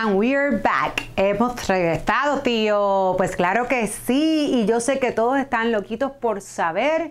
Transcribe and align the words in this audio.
And 0.00 0.16
we're 0.16 0.62
back. 0.62 1.08
Hemos 1.16 1.66
regresado, 1.66 2.38
tío. 2.42 3.14
Pues 3.16 3.34
claro 3.34 3.66
que 3.66 3.88
sí. 3.88 4.48
Y 4.52 4.64
yo 4.64 4.78
sé 4.78 5.00
que 5.00 5.10
todos 5.10 5.36
están 5.40 5.72
loquitos 5.72 6.12
por 6.12 6.40
saber 6.40 7.10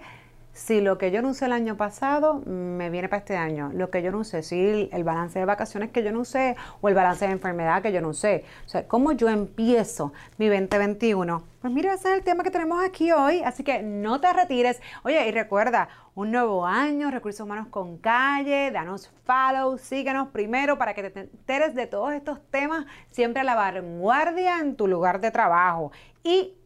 si 0.57 0.81
lo 0.81 0.97
que 0.97 1.11
yo 1.11 1.21
no 1.21 1.29
usé 1.29 1.45
el 1.45 1.51
año 1.51 1.77
pasado 1.77 2.41
me 2.45 2.89
viene 2.89 3.07
para 3.07 3.19
este 3.19 3.37
año, 3.37 3.69
lo 3.73 3.91
que 3.91 4.01
yo 4.01 4.11
no 4.11 4.17
usé, 4.17 4.41
si 4.41 4.89
el 4.91 5.03
balance 5.03 5.37
de 5.37 5.45
vacaciones 5.45 5.91
que 5.91 6.03
yo 6.03 6.11
no 6.11 6.21
usé 6.21 6.55
o 6.81 6.89
el 6.89 6.95
balance 6.95 7.27
de 7.27 7.31
enfermedad 7.31 7.83
que 7.83 7.91
yo 7.91 8.01
no 8.01 8.09
usé. 8.09 8.43
O 8.65 8.69
sea, 8.69 8.87
¿cómo 8.87 9.11
yo 9.11 9.29
empiezo 9.29 10.13
mi 10.39 10.47
2021? 10.47 11.43
Pues 11.61 11.71
mira, 11.71 11.93
ese 11.93 12.09
es 12.09 12.17
el 12.17 12.23
tema 12.23 12.43
que 12.43 12.49
tenemos 12.49 12.83
aquí 12.83 13.11
hoy, 13.11 13.43
así 13.43 13.63
que 13.63 13.83
no 13.83 14.19
te 14.19 14.33
retires. 14.33 14.81
Oye, 15.03 15.27
y 15.27 15.31
recuerda, 15.31 15.89
un 16.15 16.31
nuevo 16.31 16.65
año, 16.65 17.11
Recursos 17.11 17.41
Humanos 17.41 17.67
con 17.69 17.99
Calle, 17.99 18.71
danos 18.71 19.11
follow, 19.25 19.77
síguenos 19.77 20.29
primero 20.29 20.79
para 20.79 20.95
que 20.95 21.11
te 21.11 21.19
enteres 21.19 21.75
de 21.75 21.85
todos 21.85 22.13
estos 22.13 22.41
temas, 22.49 22.87
siempre 23.11 23.41
a 23.41 23.43
la 23.43 23.53
vanguardia 23.53 24.57
en 24.59 24.75
tu 24.75 24.87
lugar 24.87 25.21
de 25.21 25.29
trabajo. 25.29 25.91
Y 26.23 26.56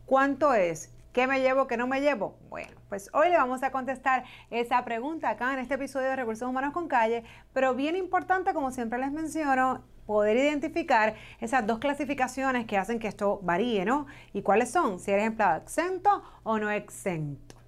¿Cuánto 0.06 0.54
es? 0.54 0.92
¿Qué 1.12 1.26
me 1.26 1.40
llevo? 1.40 1.66
¿Qué 1.66 1.76
no 1.76 1.88
me 1.88 2.00
llevo? 2.00 2.38
Bueno, 2.48 2.70
pues 2.88 3.10
hoy 3.12 3.28
le 3.28 3.36
vamos 3.36 3.64
a 3.64 3.72
contestar 3.72 4.22
esa 4.50 4.84
pregunta 4.84 5.30
acá 5.30 5.52
en 5.52 5.58
este 5.58 5.74
episodio 5.74 6.10
de 6.10 6.16
Recursos 6.16 6.48
Humanos 6.48 6.72
con 6.72 6.86
Calle, 6.86 7.24
pero 7.52 7.74
bien 7.74 7.96
importante, 7.96 8.54
como 8.54 8.70
siempre 8.70 9.00
les 9.00 9.10
menciono, 9.10 9.82
poder 10.06 10.36
identificar 10.36 11.16
esas 11.40 11.66
dos 11.66 11.80
clasificaciones 11.80 12.66
que 12.66 12.78
hacen 12.78 13.00
que 13.00 13.08
esto 13.08 13.40
varíe, 13.42 13.84
¿no? 13.84 14.06
¿Y 14.32 14.42
cuáles 14.42 14.70
son? 14.70 15.00
Si 15.00 15.10
eres 15.10 15.26
empleado 15.26 15.60
exento 15.60 16.22
o 16.44 16.56
no 16.60 16.70
exento. 16.70 17.59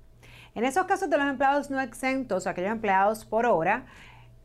En 0.54 0.64
esos 0.64 0.84
casos 0.86 1.08
de 1.08 1.16
los 1.16 1.26
empleados 1.26 1.70
no 1.70 1.80
exentos, 1.80 2.46
aquellos 2.46 2.72
empleados 2.72 3.24
por 3.24 3.46
hora, 3.46 3.86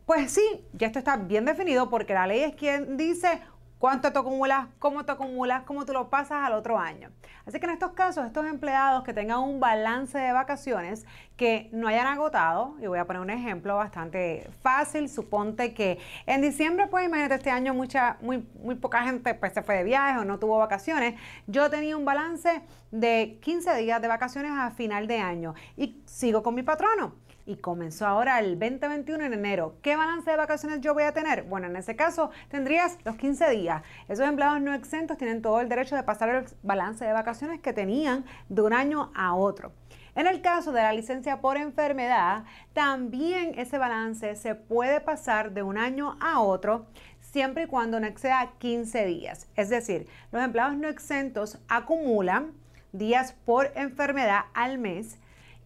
pues 0.06 0.32
sí, 0.32 0.66
ya 0.74 0.88
esto 0.88 1.00
está 1.00 1.18
bien 1.18 1.44
definido 1.44 1.90
porque 1.90 2.14
la 2.14 2.28
ley 2.28 2.42
es 2.42 2.56
quien 2.56 2.96
dice 2.96 3.42
cuánto 3.80 4.12
te 4.12 4.20
acumulas, 4.20 4.68
cómo 4.80 5.06
te 5.06 5.12
acumulas, 5.12 5.64
cómo 5.64 5.86
tú 5.86 5.94
lo 5.94 6.10
pasas 6.10 6.44
al 6.44 6.54
otro 6.54 6.80
año. 6.80 7.10
Así 7.46 7.60
que 7.60 7.66
en 7.66 7.74
estos 7.74 7.92
casos, 7.92 8.26
estos 8.26 8.46
empleados 8.46 9.04
que 9.04 9.14
tengan 9.14 9.40
un 9.40 9.60
balance 9.60 10.18
de 10.18 10.34
vacaciones 10.34 11.06
que 11.36 11.70
no 11.72 11.88
hayan 11.88 12.08
agotado, 12.08 12.76
y 12.82 12.88
voy 12.88 13.00
a 13.00 13.06
poner 13.06 13.22
un 13.22 13.30
ejemplo 13.30 13.76
bastante 13.76 14.50
fácil, 14.62 15.10
suponte 15.10 15.74
que 15.74 16.00
en 16.26 16.42
diciembre, 16.42 16.88
pues 16.88 17.06
imagínate 17.06 17.36
este 17.36 17.52
año 17.52 17.74
mucha, 17.74 18.18
muy, 18.22 18.48
muy 18.62 18.76
poca 18.76 19.04
gente 19.04 19.34
pues, 19.34 19.54
se 19.54 19.62
fue 19.62 19.76
de 19.76 19.84
viaje 19.84 20.20
o 20.20 20.26
no 20.26 20.40
tuvo 20.40 20.58
vacaciones, 20.58 21.16
yo 21.46 21.70
tenía 21.70 21.96
un 21.96 22.06
balance 22.06 22.62
de 22.92 23.40
15 23.42 23.76
días 23.76 24.02
de 24.02 24.08
vacaciones 24.08 24.52
a 24.52 24.72
final 24.72 25.08
de 25.08 25.20
año 25.20 25.54
y 25.76 26.02
sigo 26.06 26.42
con 26.42 26.56
mi 26.56 26.64
patrono 26.64 27.27
y 27.48 27.56
comenzó 27.56 28.06
ahora 28.06 28.40
el 28.40 28.60
2021 28.60 29.24
en 29.24 29.34
enero. 29.34 29.78
¿Qué 29.82 29.96
balance 29.96 30.30
de 30.30 30.38
vacaciones 30.38 30.82
yo 30.82 30.94
voy 30.94 31.04
a 31.04 31.14
tener? 31.14 31.44
Bueno, 31.44 31.68
en 31.68 31.78
ese 31.78 31.96
caso 31.96 32.30
tendrías 32.50 32.98
los 33.06 33.16
15 33.16 33.50
días. 33.52 33.82
Esos 34.10 34.28
empleados 34.28 34.62
no 34.62 34.74
exentos 34.74 35.18
tienen 35.18 35.42
todo 35.42 35.62
el 35.62 35.70
derecho 35.70 35.96
de 35.96 36.04
pasar 36.04 36.30
el 36.30 36.46
balance 36.62 37.06
de 37.06 37.14
vacaciones 37.14 37.62
que 37.62 37.74
tenían 37.74 38.26
de 38.50 38.62
un 38.62 38.74
año 38.74 39.12
a 39.16 39.34
otro. 39.34 39.72
En 40.14 40.28
el 40.28 40.42
caso 40.42 40.72
de 40.72 40.82
la 40.82 40.94
licencia 40.94 41.42
por 41.42 41.58
enfermedad, 41.58 42.44
también 42.74 43.54
ese 43.58 43.78
balance 43.78 44.36
se 44.36 44.56
puede 44.56 45.00
pasar 45.00 45.52
de 45.54 45.64
un 45.64 45.78
año 45.78 46.18
a 46.20 46.42
otro 46.42 46.88
siempre 47.22 47.64
y 47.64 47.68
cuando 47.68 48.00
no 48.00 48.08
exceda 48.08 48.54
15 48.58 49.06
días. 49.06 49.48
Es 49.56 49.70
decir, 49.70 50.08
los 50.32 50.44
empleados 50.44 50.76
no 50.76 50.90
exentos 50.90 51.60
acumulan 51.70 52.54
días 52.92 53.34
por 53.46 53.72
enfermedad 53.76 54.46
al 54.54 54.80
mes 54.80 55.20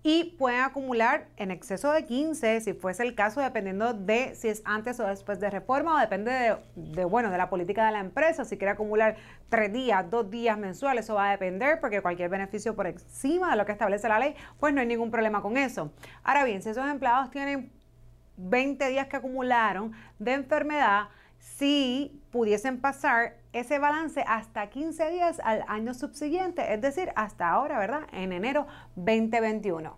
y 0.04 0.36
pueden 0.38 0.62
acumular 0.62 1.28
en 1.38 1.52
exceso 1.52 1.92
de 1.92 2.06
15, 2.06 2.62
si 2.62 2.74
fuese 2.74 3.04
el 3.04 3.14
caso, 3.14 3.40
dependiendo 3.40 3.94
de 3.94 4.34
si 4.36 4.48
es 4.48 4.64
antes 4.66 5.00
o 5.00 5.06
después 5.06 5.40
de 5.40 5.50
reforma 5.50 5.96
o 5.96 6.00
depende 6.00 6.58
de, 6.76 7.06
bueno, 7.06 7.30
de 7.30 7.38
la 7.38 7.50
política 7.50 7.86
de 7.86 7.92
la 7.92 8.00
empresa. 8.00 8.44
Si 8.44 8.58
quiere 8.58 8.72
acumular 8.72 9.18
tres 9.50 9.72
días, 9.72 10.10
dos 10.10 10.30
días 10.32 10.58
mensuales, 10.58 11.06
eso 11.06 11.16
va 11.16 11.30
a 11.30 11.32
depender 11.32 11.80
porque 11.80 12.02
cualquier 12.02 12.30
beneficio 12.30 12.76
por 12.76 12.88
encima 12.88 13.52
de 13.52 13.58
lo 13.58 13.66
que 13.66 13.74
establece 13.74 14.08
la 14.08 14.18
ley, 14.18 14.36
pues 14.60 14.74
no 14.74 14.82
hay 14.82 14.88
ningún 14.88 15.12
problema 15.12 15.42
con 15.42 15.56
eso. 15.56 15.94
Ahora 16.24 16.46
bien, 16.46 16.64
si 16.64 16.70
esos 16.70 16.90
empleados 16.90 17.30
tienen 17.30 17.72
20 18.38 18.90
días 18.90 19.06
que 19.06 19.18
acumularon 19.18 19.92
de 20.18 20.34
enfermedad, 20.34 21.10
si 21.38 22.24
pudiesen 22.32 22.82
pasar 22.82 23.41
ese 23.54 23.80
balance 23.80 24.24
hasta 24.28 24.70
15 24.70 25.10
días 25.12 25.42
al 25.44 25.64
año 25.68 25.94
subsiguiente, 25.94 26.74
es 26.74 26.82
decir, 26.82 27.12
hasta 27.16 27.50
ahora, 27.50 27.80
¿verdad? 27.80 28.08
En 28.12 28.32
enero 28.32 28.68
2021. 28.96 29.98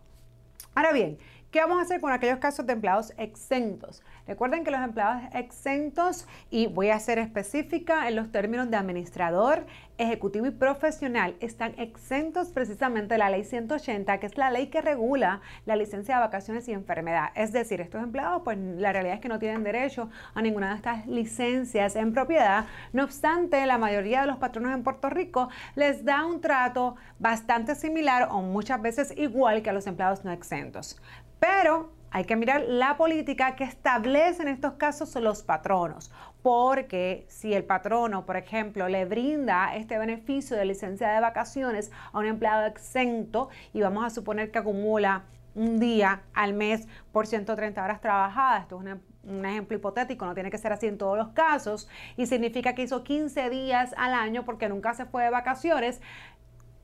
Ahora 0.76 0.92
bien, 0.92 1.18
¿Qué 1.54 1.60
vamos 1.60 1.78
a 1.78 1.82
hacer 1.84 2.02
con 2.02 2.12
aquellos 2.12 2.40
casos 2.40 2.66
de 2.66 2.74
empleados 2.74 3.14
exentos? 3.16 4.02
Recuerden 4.26 4.64
que 4.64 4.72
los 4.72 4.82
empleados 4.82 5.22
exentos, 5.36 6.28
y 6.50 6.66
voy 6.66 6.90
a 6.90 6.98
ser 6.98 7.20
específica 7.20 8.08
en 8.08 8.16
los 8.16 8.32
términos 8.32 8.72
de 8.72 8.78
administrador, 8.78 9.68
ejecutivo 10.00 10.48
y 10.48 10.52
profesional, 10.52 11.36
están 11.42 11.76
exentos 11.78 12.48
precisamente 12.50 13.14
de 13.14 13.18
la 13.20 13.30
ley 13.30 13.44
180, 13.44 14.20
que 14.20 14.26
es 14.26 14.36
la 14.36 14.50
ley 14.50 14.72
que 14.72 14.82
regula 14.82 15.42
la 15.68 15.76
licencia 15.76 16.16
de 16.16 16.22
vacaciones 16.22 16.68
y 16.68 16.72
enfermedad. 16.72 17.30
Es 17.36 17.52
decir, 17.52 17.82
estos 17.82 18.02
empleados, 18.02 18.42
pues 18.44 18.58
la 18.58 18.92
realidad 18.92 19.18
es 19.18 19.22
que 19.22 19.30
no 19.30 19.38
tienen 19.38 19.64
derecho 19.64 20.10
a 20.34 20.42
ninguna 20.42 20.72
de 20.72 20.78
estas 20.78 21.06
licencias 21.06 21.96
en 21.96 22.14
propiedad. 22.14 22.66
No 22.94 23.04
obstante, 23.04 23.64
la 23.68 23.78
mayoría 23.78 24.22
de 24.22 24.28
los 24.28 24.38
patronos 24.38 24.74
en 24.74 24.82
Puerto 24.82 25.08
Rico 25.12 25.50
les 25.76 26.04
da 26.04 26.26
un 26.26 26.42
trato 26.42 26.96
bastante 27.20 27.76
similar 27.76 28.30
o 28.32 28.42
muchas 28.42 28.82
veces 28.82 29.14
igual 29.16 29.62
que 29.62 29.70
a 29.70 29.74
los 29.74 29.86
empleados 29.86 30.26
no 30.26 30.32
exentos. 30.32 31.00
Pero 31.46 31.92
hay 32.10 32.24
que 32.24 32.38
mirar 32.38 32.62
la 32.70 32.96
política 32.96 33.58
que 33.58 33.66
establecen 33.66 34.48
en 34.48 34.54
estos 34.54 34.76
casos 34.76 35.14
los 35.16 35.44
patronos, 35.44 36.10
porque 36.42 37.26
si 37.28 37.54
el 37.54 37.66
patrono, 37.66 38.26
por 38.26 38.38
ejemplo, 38.38 38.88
le 38.88 39.04
brinda 39.04 39.76
este 39.76 39.98
beneficio 39.98 40.56
de 40.56 40.64
licencia 40.64 41.10
de 41.10 41.20
vacaciones 41.20 41.92
a 42.14 42.20
un 42.20 42.28
empleado 42.28 42.66
exento 42.66 43.50
y 43.74 43.82
vamos 43.82 44.06
a 44.06 44.10
suponer 44.10 44.52
que 44.52 44.60
acumula 44.60 45.24
un 45.54 45.82
día 45.82 46.22
al 46.34 46.54
mes 46.54 46.88
por 47.12 47.28
130 47.28 47.84
horas 47.84 48.00
trabajadas, 48.00 48.62
esto 48.62 48.82
es 48.82 48.98
un 49.24 49.46
ejemplo 49.46 49.78
hipotético, 49.78 50.26
no 50.26 50.34
tiene 50.34 50.50
que 50.50 50.58
ser 50.58 50.72
así 50.74 50.88
en 50.88 50.98
todos 50.98 51.18
los 51.18 51.30
casos, 51.30 51.90
y 52.16 52.26
significa 52.26 52.74
que 52.74 52.84
hizo 52.84 53.04
15 53.04 53.50
días 53.50 53.94
al 53.98 54.14
año 54.14 54.46
porque 54.46 54.70
nunca 54.70 54.94
se 54.94 55.06
fue 55.06 55.24
de 55.24 55.30
vacaciones, 55.30 56.02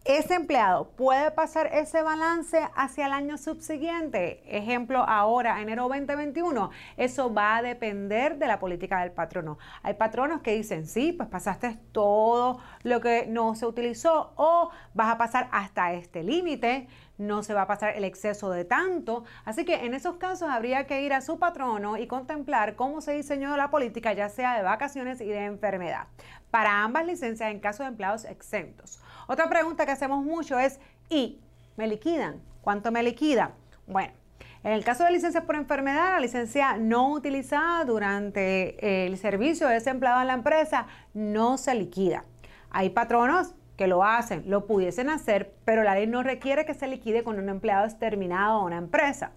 ese 0.05 0.33
empleado 0.33 0.89
puede 0.91 1.29
pasar 1.31 1.67
ese 1.73 2.01
balance 2.01 2.59
hacia 2.75 3.05
el 3.05 3.11
año 3.11 3.37
subsiguiente. 3.37 4.41
Ejemplo, 4.45 5.03
ahora, 5.07 5.61
enero 5.61 5.87
2021. 5.89 6.71
Eso 6.97 7.33
va 7.33 7.57
a 7.57 7.61
depender 7.61 8.37
de 8.37 8.47
la 8.47 8.59
política 8.59 9.01
del 9.01 9.11
patrono. 9.11 9.57
Hay 9.83 9.95
patronos 9.95 10.41
que 10.41 10.55
dicen, 10.55 10.87
sí, 10.87 11.11
pues 11.11 11.29
pasaste 11.29 11.77
todo 11.91 12.59
lo 12.83 13.01
que 13.01 13.27
no 13.27 13.55
se 13.55 13.65
utilizó 13.65 14.33
o 14.35 14.71
vas 14.93 15.09
a 15.09 15.17
pasar 15.17 15.49
hasta 15.51 15.93
este 15.93 16.23
límite 16.23 16.87
no 17.19 17.43
se 17.43 17.53
va 17.53 17.63
a 17.63 17.67
pasar 17.67 17.95
el 17.95 18.03
exceso 18.03 18.49
de 18.49 18.65
tanto. 18.65 19.23
Así 19.45 19.65
que 19.65 19.85
en 19.85 19.93
esos 19.93 20.15
casos 20.15 20.49
habría 20.49 20.87
que 20.87 21.03
ir 21.03 21.13
a 21.13 21.21
su 21.21 21.37
patrono 21.37 21.97
y 21.97 22.07
contemplar 22.07 22.75
cómo 22.75 23.01
se 23.01 23.11
diseñó 23.11 23.55
la 23.57 23.69
política, 23.69 24.13
ya 24.13 24.29
sea 24.29 24.57
de 24.57 24.63
vacaciones 24.63 25.21
y 25.21 25.27
de 25.27 25.45
enfermedad, 25.45 26.07
para 26.49 26.83
ambas 26.83 27.05
licencias 27.05 27.51
en 27.51 27.59
caso 27.59 27.83
de 27.83 27.89
empleados 27.89 28.25
exentos. 28.25 28.99
Otra 29.27 29.47
pregunta 29.47 29.85
que 29.85 29.91
hacemos 29.91 30.23
mucho 30.23 30.57
es, 30.57 30.79
¿y 31.09 31.39
me 31.77 31.87
liquidan? 31.87 32.41
¿Cuánto 32.61 32.91
me 32.91 33.03
liquida? 33.03 33.51
Bueno. 33.85 34.13
En 34.61 34.73
el 34.73 34.83
caso 34.83 35.05
de 35.05 35.11
licencias 35.11 35.45
por 35.45 35.55
enfermedad, 35.55 36.11
la 36.11 36.19
licencia 36.19 36.75
no 36.75 37.11
utilizada 37.11 37.85
durante 37.85 39.05
el 39.05 39.17
servicio 39.17 39.69
de 39.69 39.77
ese 39.77 39.89
empleado 39.89 40.19
en 40.19 40.27
la 40.27 40.33
empresa 40.33 40.85
no 41.13 41.57
se 41.57 41.75
liquida. 41.75 42.25
Hay 42.69 42.89
patronos 42.89 43.55
que 43.79 43.87
lo 43.87 44.03
hacen, 44.03 44.43
lo 44.45 44.67
pudiesen 44.67 45.09
hacer, 45.09 45.55
pero 45.63 45.83
la 45.83 45.95
ley 45.95 46.05
no 46.05 46.21
requiere 46.21 46.65
que 46.65 46.73
se 46.73 46.85
liquide 46.85 47.23
con 47.23 47.39
un 47.39 47.47
empleado 47.47 47.85
exterminado 47.85 48.59
a 48.59 48.63
una 48.65 48.75
empresa. 48.75 49.31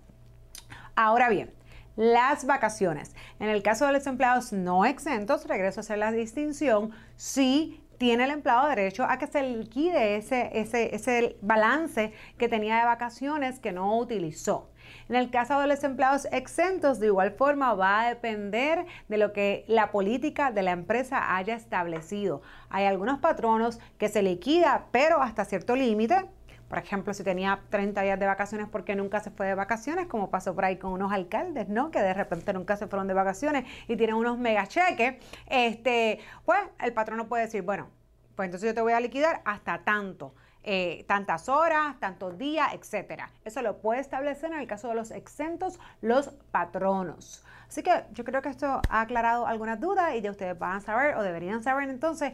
Ahora 0.97 1.29
bien, 1.29 1.55
las 1.95 2.45
vacaciones. 2.45 3.15
En 3.39 3.49
el 3.49 3.63
caso 3.63 3.87
de 3.87 3.93
los 3.93 4.05
empleados 4.09 4.53
no 4.53 4.85
exentos, 4.85 5.47
regreso 5.47 5.79
a 5.79 5.83
hacer 5.83 5.99
la 5.99 6.11
distinción, 6.11 6.91
sí 7.15 7.82
tiene 8.03 8.25
el 8.25 8.33
empleado 8.33 8.67
derecho 8.67 9.05
a 9.05 9.17
que 9.17 9.29
se 9.29 9.45
liquide 9.45 10.17
ese, 10.17 10.51
ese, 10.55 10.93
ese 10.93 11.37
balance 11.41 12.13
que 12.37 12.49
tenía 12.49 12.79
de 12.79 12.85
vacaciones 12.85 13.61
que 13.61 13.71
no 13.71 13.97
utilizó. 13.97 14.73
En 15.09 15.15
el 15.15 15.31
caso 15.31 15.61
de 15.61 15.69
los 15.69 15.85
empleados 15.85 16.27
exentos, 16.33 16.99
de 16.99 17.07
igual 17.07 17.31
forma 17.31 17.75
va 17.75 18.01
a 18.01 18.09
depender 18.09 18.87
de 19.07 19.19
lo 19.19 19.33
que 19.33 19.65
la 19.69 19.93
política 19.93 20.51
de 20.51 20.63
la 20.63 20.73
empresa 20.73 21.37
haya 21.37 21.55
establecido. 21.55 22.43
Hay 22.71 22.87
algunos 22.87 23.21
patronos 23.21 23.79
que 23.99 24.09
se 24.09 24.25
liquida, 24.25 24.87
pero 24.91 25.23
hasta 25.23 25.45
cierto 25.45 25.77
límite. 25.77 26.25
Por 26.73 26.79
ejemplo, 26.79 27.13
si 27.13 27.23
tenía 27.23 27.61
30 27.69 28.01
días 28.01 28.19
de 28.19 28.25
vacaciones 28.25 28.67
porque 28.67 28.97
nunca 28.97 29.21
se 29.21 29.31
fue 29.31 29.45
de 29.45 29.55
vacaciones, 29.55 30.07
como 30.07 30.31
pasó 30.31 30.55
por 30.55 30.65
ahí 30.65 30.79
con 30.79 30.93
unos 30.93 31.13
alcaldes, 31.13 31.69
¿no? 31.69 31.91
Que 31.91 32.01
de 32.01 32.15
repente 32.15 32.51
nunca 32.55 32.79
se 32.79 32.87
fueron 32.87 33.07
de 33.09 33.13
vacaciones 33.13 33.67
y 33.89 33.97
tienen 33.97 34.17
unos 34.17 34.39
mega 34.39 34.67
cheques, 34.67 35.23
este, 35.51 36.19
pues 36.47 36.61
el 36.81 36.95
patrono 36.95 37.29
puede 37.29 37.43
decir, 37.43 37.61
bueno, 37.61 37.91
pues 38.35 38.47
entonces 38.47 38.71
yo 38.71 38.75
te 38.75 38.81
voy 38.81 38.95
a 38.95 39.01
liquidar 39.01 39.43
hasta 39.45 39.85
tanto. 39.85 40.35
Eh, 40.65 41.05
tantas 41.07 41.51
horas, 41.51 42.01
tantos 42.01 42.39
días, 42.39 42.73
etcétera. 42.73 43.31
Eso 43.45 43.61
lo 43.61 43.83
puede 43.83 44.01
establecer 44.01 44.51
en 44.53 44.61
el 44.61 44.67
caso 44.67 44.89
de 44.89 44.95
los 44.95 45.11
exentos 45.11 45.79
los 46.01 46.29
patronos. 46.53 47.45
Así 47.69 47.83
que 47.83 48.05
yo 48.13 48.25
creo 48.25 48.43
que 48.43 48.49
esto 48.49 48.81
ha 48.89 49.01
aclarado 49.01 49.47
algunas 49.47 49.81
dudas 49.81 50.15
y 50.15 50.21
ya 50.21 50.31
ustedes 50.31 50.59
van 50.59 50.77
a 50.77 50.81
saber 50.81 51.17
o 51.17 51.23
deberían 51.23 51.63
saber 51.63 51.89
entonces 51.89 52.33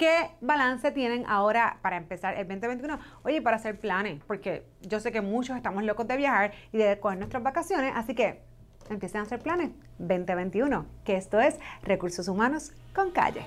qué 0.00 0.30
balance 0.40 0.90
tienen 0.92 1.26
ahora 1.28 1.76
para 1.82 1.98
empezar 1.98 2.32
el 2.32 2.48
2021. 2.48 2.98
Oye, 3.22 3.42
para 3.42 3.56
hacer 3.56 3.78
planes, 3.78 4.22
porque 4.26 4.64
yo 4.80 4.98
sé 4.98 5.12
que 5.12 5.20
muchos 5.20 5.58
estamos 5.58 5.84
locos 5.84 6.08
de 6.08 6.16
viajar 6.16 6.52
y 6.72 6.78
de 6.78 6.98
coger 6.98 7.18
nuestras 7.18 7.42
vacaciones, 7.42 7.92
así 7.94 8.14
que 8.14 8.40
empiecen 8.88 9.20
a 9.20 9.24
hacer 9.24 9.40
planes 9.40 9.72
2021, 9.98 10.86
que 11.04 11.16
esto 11.16 11.38
es 11.38 11.58
Recursos 11.82 12.28
Humanos 12.28 12.72
con 12.94 13.10
Calle. 13.10 13.44